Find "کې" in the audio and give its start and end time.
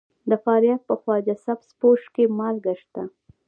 2.13-2.25